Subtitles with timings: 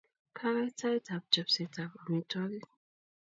[0.37, 2.67] Kakoit sait ap chopset ap amitwogik.